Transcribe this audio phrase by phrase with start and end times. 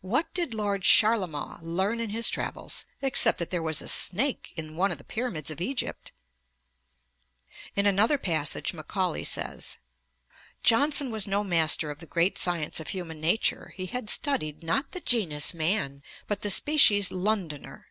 [0.00, 4.74] What did Lord Charlemont learn in his travels, except that there was a snake in
[4.74, 6.10] one of the pyramids of Egypt?"'
[7.76, 7.86] Macaulay's Essays, ed.
[7.86, 7.86] 1843, i.
[7.86, 7.86] 403.
[7.86, 8.72] In another passage (p.
[8.74, 9.78] 400) Macaulay says:
[10.64, 13.72] 'Johnson was no master of the great science of human nature.
[13.76, 17.86] He had studied, not the genus man, but the species Londoner.